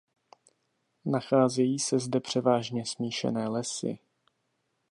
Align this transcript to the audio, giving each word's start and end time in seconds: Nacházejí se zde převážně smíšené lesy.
Nacházejí 1.05 1.79
se 1.79 1.99
zde 1.99 2.19
převážně 2.19 2.85
smíšené 2.85 3.47
lesy. 3.47 3.99